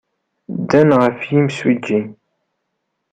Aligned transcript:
Ddan 0.59 0.89
ɣer 0.99 1.11
yimsujji. 1.29 2.01